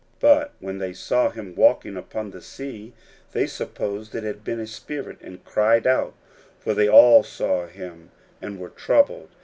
41:006:049 0.19 0.19
But 0.21 0.53
when 0.59 0.77
they 0.79 0.93
saw 0.93 1.29
him 1.29 1.55
walking 1.55 1.95
upon 1.95 2.31
the 2.31 2.41
sea, 2.41 2.91
they 3.33 3.45
supposed 3.45 4.15
it 4.15 4.23
had 4.23 4.43
been 4.43 4.59
a 4.59 4.65
spirit, 4.65 5.19
and 5.21 5.45
cried 5.45 5.85
out: 5.85 6.15
41:006:050 6.63 6.63
For 6.63 6.73
they 6.73 6.89
all 6.89 7.21
saw 7.21 7.67
him, 7.67 8.09
and 8.41 8.57
were 8.59 8.69
troubled. 8.69 9.29